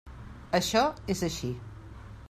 [0.59, 0.83] Això
[1.15, 1.55] és així.